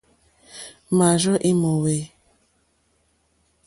Mârzô 0.97 1.33
í 1.49 1.51
mòwê. 1.61 1.97